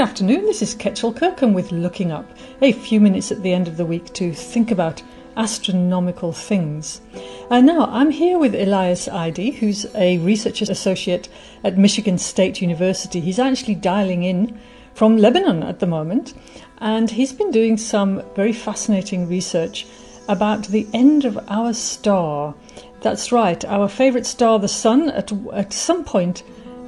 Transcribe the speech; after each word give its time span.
Good 0.00 0.08
afternoon, 0.08 0.46
this 0.46 0.62
is 0.62 0.74
Kechil 0.74 1.14
Kirkham 1.14 1.52
with 1.52 1.72
Looking 1.72 2.10
Up, 2.10 2.24
a 2.62 2.72
few 2.72 3.02
minutes 3.02 3.30
at 3.30 3.42
the 3.42 3.52
end 3.52 3.68
of 3.68 3.76
the 3.76 3.84
week 3.84 4.10
to 4.14 4.32
think 4.32 4.70
about 4.70 5.02
astronomical 5.36 6.32
things. 6.32 7.02
And 7.50 7.66
now 7.66 7.84
I'm 7.84 8.10
here 8.10 8.38
with 8.38 8.54
Elias 8.54 9.08
Aydi, 9.08 9.56
who's 9.56 9.84
a 9.94 10.16
research 10.16 10.62
associate 10.62 11.28
at 11.62 11.76
Michigan 11.76 12.16
State 12.16 12.62
University. 12.62 13.20
He's 13.20 13.38
actually 13.38 13.74
dialing 13.74 14.22
in 14.22 14.58
from 14.94 15.18
Lebanon 15.18 15.62
at 15.62 15.80
the 15.80 15.86
moment, 15.86 16.32
and 16.78 17.10
he's 17.10 17.34
been 17.34 17.50
doing 17.50 17.76
some 17.76 18.22
very 18.34 18.54
fascinating 18.54 19.28
research 19.28 19.86
about 20.28 20.68
the 20.68 20.86
end 20.94 21.26
of 21.26 21.38
our 21.48 21.74
star. 21.74 22.54
That's 23.02 23.32
right, 23.32 23.62
our 23.66 23.86
favourite 23.86 24.24
star, 24.24 24.58
the 24.58 24.66
Sun, 24.66 25.10
at, 25.10 25.30
at 25.52 25.74
some 25.74 26.04
point 26.04 26.42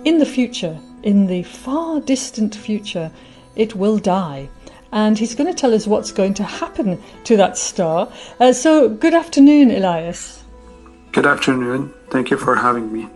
in 0.07 0.17
the 0.17 0.25
future, 0.25 0.81
in 1.03 1.27
the 1.27 1.43
far 1.43 2.01
distant 2.01 2.55
future, 2.55 3.11
it 3.57 3.75
will 3.75 3.99
die. 3.99 4.49
And 4.93 5.19
he's 5.19 5.35
going 5.35 5.53
to 5.53 5.59
tell 5.59 5.75
us 5.75 5.87
what's 5.87 6.13
going 6.13 6.35
to 6.35 6.45
happen 6.45 7.03
to 7.25 7.37
that 7.37 7.57
star. 7.57 8.13
Uh, 8.39 8.53
so, 8.53 8.89
good 8.89 9.15
afternoon, 9.15 9.71
Elias. 9.71 10.45
Good 11.13 11.27
afternoon. 11.27 11.93
Thank 12.11 12.31
you 12.31 12.37
for 12.37 12.55
having 12.55 12.93
me. 12.93 13.09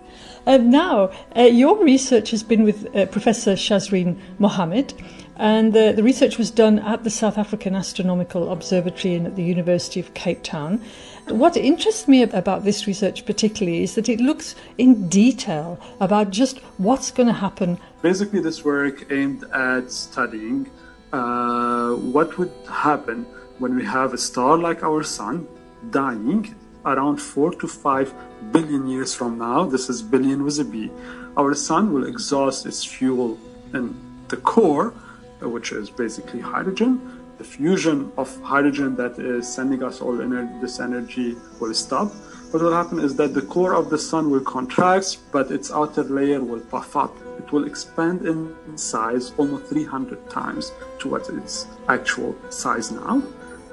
Uh, 0.47 0.59
now, 0.59 1.11
uh, 1.37 1.43
your 1.43 1.83
research 1.83 2.30
has 2.30 2.43
been 2.43 2.63
with 2.63 2.95
uh, 2.95 3.07
Professor 3.07 3.55
Shazrene 3.55 4.16
Mohamed, 4.39 4.95
and 5.37 5.73
the, 5.73 5.93
the 5.95 6.03
research 6.03 6.39
was 6.39 6.51
done 6.51 6.79
at 6.79 7.05
the 7.05 7.11
South 7.11 7.37
African 7.37 7.75
Astronomical 7.75 8.51
Observatory 8.51 9.15
and 9.15 9.27
at 9.27 9.37
the 9.37 9.43
University 9.43 10.01
of 10.01 10.15
Cape 10.15 10.43
Town. 10.43 10.80
What 11.29 11.57
interests 11.57 12.09
me 12.09 12.23
about 12.23 12.65
this 12.65 12.87
research 12.87 13.27
particularly 13.27 13.83
is 13.83 13.95
that 13.97 14.09
it 14.09 14.21
looks 14.21 14.55
in 14.79 15.09
detail 15.09 15.79
about 16.01 16.30
just 16.30 16.59
what's 16.79 17.10
going 17.10 17.27
to 17.27 17.33
happen. 17.33 17.79
Basically, 18.01 18.41
this 18.41 18.65
work 18.65 19.10
aimed 19.13 19.45
at 19.52 19.91
studying 19.91 20.71
uh, 21.13 21.95
what 21.95 22.38
would 22.38 22.53
happen 22.71 23.25
when 23.59 23.75
we 23.75 23.85
have 23.85 24.15
a 24.15 24.19
star 24.19 24.57
like 24.57 24.82
our 24.82 25.03
sun 25.03 25.47
dying 25.91 26.55
around 26.85 27.16
4 27.16 27.55
to 27.55 27.66
5 27.66 28.15
billion 28.53 28.87
years 28.87 29.15
from 29.15 29.38
now. 29.38 29.65
This 29.65 29.91
is 29.91 30.03
billion 30.03 30.45
with 30.45 30.60
a 30.60 30.65
B. 30.65 30.91
Our 31.37 31.55
sun 31.55 31.93
will 31.93 32.07
exhaust 32.07 32.65
its 32.65 32.85
fuel 32.85 33.38
in 33.75 33.95
the 34.29 34.37
core, 34.37 34.95
which 35.40 35.73
is 35.73 35.90
basically 35.90 36.40
hydrogen 36.40 37.26
the 37.38 37.45
fusion 37.45 38.10
of 38.16 38.34
hydrogen 38.42 38.96
that 38.96 39.18
is 39.18 39.52
sending 39.52 39.82
us 39.82 40.01
all 40.01 40.16
this 40.60 40.80
energy 40.80 41.37
will 41.60 41.74
stop. 41.74 42.12
What 42.51 42.62
will 42.62 42.73
happen 42.73 42.98
is 43.01 43.15
that 43.16 43.34
the 43.34 43.42
core 43.42 43.74
of 43.74 43.90
the 43.90 43.98
sun 43.98 44.30
will 44.30 44.40
contract, 44.40 45.18
but 45.32 45.51
its 45.51 45.70
outer 45.70 46.04
layer 46.04 46.42
will 46.42 46.60
puff 46.60 46.96
up. 46.96 47.14
It 47.38 47.52
will 47.52 47.66
expand 47.66 48.26
in 48.26 48.57
size 48.79 49.32
almost 49.37 49.66
300 49.66 50.30
times 50.30 50.73
to 51.01 51.09
what 51.09 51.29
its 51.29 51.66
actual 51.88 52.34
size 52.51 52.90
now. 52.90 53.23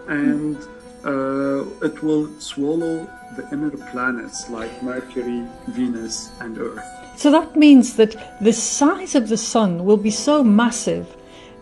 And 0.07 0.57
uh, 1.05 1.63
it 1.85 2.03
will 2.03 2.27
swallow 2.39 3.07
the 3.37 3.47
inner 3.51 3.71
planets 3.91 4.49
like 4.49 4.83
Mercury, 4.83 5.47
Venus, 5.69 6.31
and 6.41 6.57
Earth. 6.57 6.83
So 7.15 7.31
that 7.31 7.55
means 7.55 7.95
that 7.95 8.41
the 8.41 8.53
size 8.53 9.15
of 9.15 9.29
the 9.29 9.37
sun 9.37 9.85
will 9.85 9.97
be 9.97 10.11
so 10.11 10.43
massive 10.43 11.15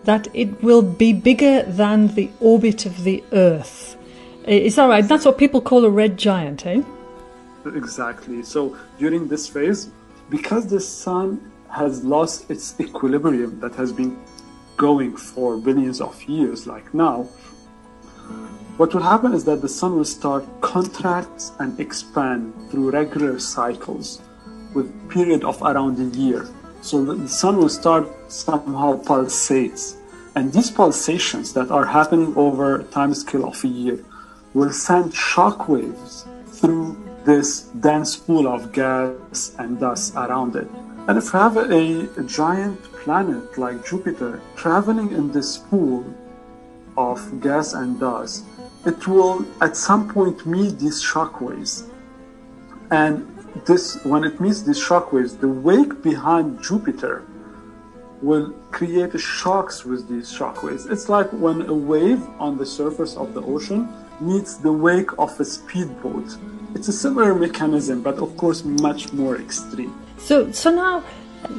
that 0.04 0.28
it 0.34 0.62
will 0.62 0.82
be 0.82 1.12
bigger 1.12 1.62
than 1.62 2.08
the 2.14 2.30
orbit 2.40 2.86
of 2.86 3.04
the 3.04 3.22
Earth. 3.32 3.96
Is 4.44 4.76
that 4.76 4.86
right? 4.86 5.06
That's 5.06 5.24
what 5.24 5.38
people 5.38 5.60
call 5.60 5.84
a 5.84 5.90
red 5.90 6.16
giant, 6.16 6.66
eh? 6.66 6.82
Exactly. 7.64 8.42
So 8.42 8.76
during 8.98 9.28
this 9.28 9.48
phase, 9.48 9.90
because 10.30 10.66
the 10.66 10.80
sun 10.80 11.52
has 11.70 12.02
lost 12.02 12.50
its 12.50 12.74
equilibrium 12.80 13.60
that 13.60 13.74
has 13.76 13.92
been 13.92 14.18
going 14.76 15.16
for 15.16 15.58
billions 15.58 16.00
of 16.00 16.20
years, 16.24 16.66
like 16.66 16.92
now, 16.92 17.28
what 18.78 18.92
will 18.94 19.02
happen 19.02 19.32
is 19.32 19.44
that 19.44 19.60
the 19.60 19.68
sun 19.68 19.94
will 19.94 20.04
start 20.04 20.44
contract 20.60 21.52
and 21.60 21.78
expand 21.78 22.52
through 22.70 22.90
regular 22.90 23.38
cycles 23.38 24.20
with 24.74 24.90
period 25.08 25.44
of 25.44 25.60
around 25.62 26.00
a 26.00 26.16
year. 26.16 26.48
So 26.82 27.04
the 27.04 27.28
sun 27.28 27.58
will 27.58 27.68
start 27.68 28.08
somehow 28.30 29.00
pulsates. 29.02 29.96
And 30.34 30.52
these 30.52 30.70
pulsations 30.70 31.52
that 31.52 31.70
are 31.70 31.86
happening 31.86 32.34
over 32.36 32.80
a 32.80 32.84
time 32.84 33.14
scale 33.14 33.46
of 33.46 33.62
a 33.64 33.68
year 33.68 34.04
will 34.52 34.72
send 34.72 35.14
shock 35.14 35.68
waves 35.68 36.26
through 36.46 36.98
this 37.24 37.60
dense 37.86 38.16
pool 38.16 38.48
of 38.48 38.72
gas 38.72 39.54
and 39.58 39.78
dust 39.78 40.16
around 40.16 40.56
it. 40.56 40.68
And 41.06 41.18
if 41.18 41.32
you 41.32 41.38
have 41.38 41.56
a, 41.56 42.08
a 42.18 42.24
giant 42.24 42.82
planet 43.04 43.56
like 43.56 43.86
Jupiter 43.86 44.42
traveling 44.56 45.12
in 45.12 45.30
this 45.30 45.58
pool 45.58 46.04
of 46.96 47.40
gas 47.40 47.74
and 47.74 48.00
dust, 48.00 48.44
it 48.84 49.06
will 49.06 49.46
at 49.60 49.76
some 49.76 50.08
point 50.08 50.44
meet 50.46 50.80
these 50.80 51.00
shock 51.00 51.40
waves. 51.40 51.84
And 52.90 53.26
this 53.66 54.02
when 54.04 54.24
it 54.24 54.40
meets 54.40 54.62
these 54.62 54.78
shock 54.78 55.12
waves, 55.12 55.36
the 55.36 55.48
wake 55.48 56.02
behind 56.02 56.62
Jupiter 56.62 57.24
will 58.22 58.50
create 58.70 59.18
shocks 59.18 59.84
with 59.84 60.08
these 60.08 60.32
shock 60.32 60.62
waves. 60.62 60.86
It's 60.86 61.08
like 61.08 61.28
when 61.32 61.62
a 61.62 61.74
wave 61.74 62.22
on 62.38 62.56
the 62.56 62.66
surface 62.66 63.16
of 63.16 63.34
the 63.34 63.42
ocean 63.42 63.88
meets 64.20 64.56
the 64.56 64.72
wake 64.72 65.10
of 65.18 65.38
a 65.40 65.44
speedboat. 65.44 66.36
It's 66.74 66.88
a 66.88 66.92
similar 66.92 67.34
mechanism, 67.34 68.02
but 68.02 68.18
of 68.18 68.36
course 68.36 68.64
much 68.64 69.12
more 69.12 69.36
extreme. 69.36 69.94
So, 70.18 70.52
so 70.52 70.70
now, 70.70 71.00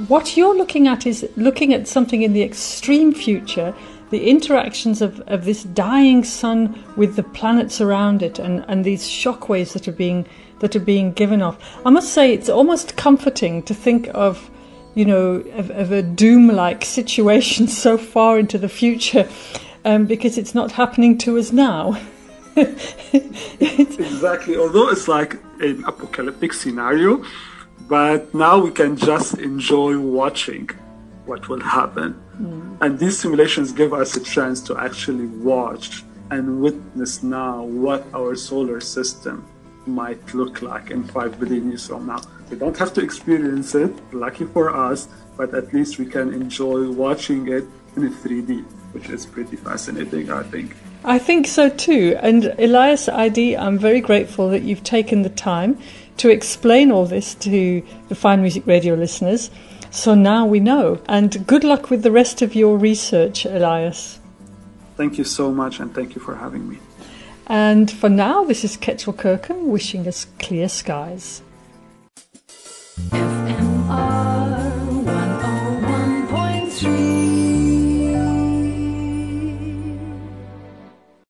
what 0.07 0.37
you're 0.37 0.55
looking 0.55 0.87
at 0.87 1.05
is 1.05 1.29
looking 1.35 1.73
at 1.73 1.87
something 1.87 2.21
in 2.21 2.31
the 2.31 2.41
extreme 2.41 3.13
future, 3.13 3.75
the 4.13 4.29
interactions 4.29 5.01
of, 5.01 5.19
of 5.21 5.43
this 5.43 5.63
dying 5.63 6.23
sun 6.23 6.81
with 6.95 7.15
the 7.15 7.23
planets 7.23 7.81
around 7.81 8.21
it, 8.21 8.39
and, 8.39 8.63
and 8.67 8.85
these 8.85 9.09
shock 9.09 9.49
waves 9.49 9.73
that 9.73 9.87
are 9.87 9.93
being 9.93 10.25
that 10.59 10.75
are 10.77 10.79
being 10.79 11.11
given 11.11 11.41
off. 11.41 11.57
I 11.85 11.89
must 11.89 12.13
say, 12.13 12.33
it's 12.33 12.47
almost 12.47 12.95
comforting 12.95 13.63
to 13.63 13.73
think 13.73 14.09
of, 14.13 14.49
you 14.95 15.03
know, 15.03 15.43
of, 15.55 15.69
of 15.71 15.91
a 15.91 16.01
doom-like 16.01 16.85
situation 16.85 17.67
so 17.83 17.97
far 17.97 18.39
into 18.39 18.57
the 18.57 18.69
future, 18.69 19.27
um, 19.83 20.05
because 20.05 20.37
it's 20.37 20.55
not 20.55 20.71
happening 20.71 21.17
to 21.17 21.37
us 21.37 21.51
now. 21.51 21.99
exactly. 22.55 24.55
Although 24.55 24.89
it's 24.89 25.09
like 25.09 25.33
an 25.59 25.83
apocalyptic 25.85 26.53
scenario, 26.53 27.25
but 27.89 28.33
now 28.33 28.59
we 28.59 28.71
can 28.71 28.95
just 28.95 29.39
enjoy 29.39 29.97
watching 29.97 30.69
what 31.25 31.47
will 31.49 31.61
happen. 31.61 32.21
Mm. 32.39 32.77
And 32.81 32.99
these 32.99 33.17
simulations 33.19 33.71
give 33.71 33.93
us 33.93 34.15
a 34.15 34.23
chance 34.23 34.61
to 34.61 34.77
actually 34.77 35.27
watch 35.27 36.03
and 36.31 36.61
witness 36.61 37.23
now 37.23 37.63
what 37.63 38.05
our 38.13 38.35
solar 38.35 38.81
system 38.81 39.45
might 39.85 40.33
look 40.33 40.61
like 40.61 40.91
in 40.91 41.03
5 41.03 41.39
billion 41.39 41.69
years 41.69 41.87
from 41.87 42.07
now. 42.07 42.21
We 42.49 42.57
don't 42.57 42.77
have 42.77 42.93
to 42.93 43.01
experience 43.01 43.75
it, 43.75 43.91
lucky 44.13 44.45
for 44.45 44.75
us, 44.75 45.07
but 45.37 45.53
at 45.53 45.73
least 45.73 45.99
we 45.99 46.05
can 46.05 46.33
enjoy 46.33 46.89
watching 46.91 47.47
it 47.47 47.65
in 47.95 48.09
3D, 48.13 48.63
which 48.93 49.09
is 49.09 49.25
pretty 49.25 49.57
fascinating, 49.57 50.31
I 50.31 50.43
think. 50.43 50.75
I 51.03 51.19
think 51.19 51.47
so 51.47 51.69
too. 51.69 52.17
And 52.21 52.45
Elias 52.57 53.07
Aydi, 53.07 53.57
I'm 53.59 53.77
very 53.77 53.99
grateful 53.99 54.49
that 54.49 54.61
you've 54.61 54.83
taken 54.83 55.23
the 55.23 55.29
time 55.29 55.77
to 56.17 56.29
explain 56.29 56.91
all 56.91 57.05
this 57.05 57.35
to 57.35 57.83
the 58.09 58.15
Fine 58.15 58.41
Music 58.41 58.65
Radio 58.65 58.95
listeners. 58.95 59.49
So 59.91 60.15
now 60.15 60.45
we 60.45 60.59
know. 60.59 60.99
And 61.07 61.45
good 61.45 61.63
luck 61.63 61.89
with 61.89 62.03
the 62.03 62.11
rest 62.11 62.41
of 62.41 62.55
your 62.55 62.77
research, 62.77 63.45
Elias. 63.45 64.19
Thank 64.97 65.17
you 65.17 65.23
so 65.23 65.51
much, 65.51 65.79
and 65.79 65.93
thank 65.93 66.15
you 66.15 66.21
for 66.21 66.35
having 66.35 66.69
me. 66.69 66.79
And 67.47 67.91
for 67.91 68.09
now, 68.09 68.43
this 68.43 68.63
is 68.63 68.77
Kechil 68.77 69.17
Kirkham 69.17 69.69
wishing 69.69 70.07
us 70.07 70.27
clear 70.39 70.69
skies. 70.69 71.41